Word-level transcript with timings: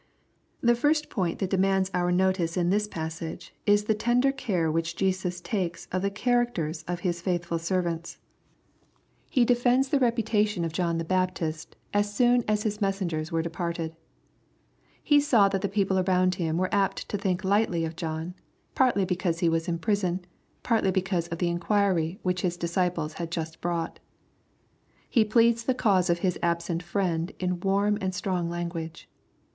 The 0.61 0.73
first 0.73 1.11
point 1.11 1.37
that 1.37 1.51
demands 1.51 1.91
our 1.93 2.11
notice 2.11 2.57
in 2.57 2.71
this 2.71 2.87
passage, 2.87 3.53
is 3.67 3.83
the 3.83 3.93
tended' 3.93 4.35
care 4.35 4.71
which 4.71 4.95
Jesus 4.95 5.39
takes 5.39 5.87
of 5.91 6.01
the 6.01 6.09
characters 6.09 6.83
of 6.87 7.01
His 7.01 7.21
faUihfvi 7.21 7.59
servants. 7.59 8.17
He 9.29 9.45
defends 9.45 9.89
the 9.89 9.99
reputation 9.99 10.65
of 10.65 10.73
John 10.73 10.97
the 10.97 11.03
LUKE, 11.03 11.09
CHAP. 11.09 11.09
VII. 11.09 11.35
221 11.35 11.53
Baptist, 11.53 11.75
as 11.93 12.15
soon 12.15 12.43
as 12.47 12.63
his 12.63 12.81
messengers 12.81 13.31
were 13.31 13.43
departed. 13.43 13.95
He 15.03 15.19
saw 15.21 15.47
that 15.49 15.61
the 15.61 15.69
people 15.69 15.99
around 15.99 16.33
him 16.33 16.57
were 16.57 16.73
apt 16.73 17.07
to 17.09 17.17
think 17.19 17.43
lightly 17.43 17.85
of 17.85 17.95
John, 17.95 18.33
partly 18.73 19.05
because 19.05 19.37
he 19.41 19.49
was 19.49 19.67
in 19.67 19.77
prison, 19.77 20.25
partly 20.63 20.89
because 20.89 21.27
of 21.27 21.37
the 21.37 21.49
inquiry 21.49 22.17
which 22.23 22.41
his 22.41 22.57
disciples 22.57 23.13
had 23.21 23.29
just 23.29 23.61
brought. 23.61 23.99
He 25.07 25.23
pleads 25.23 25.65
the 25.65 25.75
cause 25.75 26.09
of 26.09 26.21
His 26.25 26.39
absent 26.41 26.81
friend 26.81 27.31
in 27.39 27.59
warm 27.59 27.99
and 28.01 28.15
strong 28.15 28.49
language. 28.49 29.07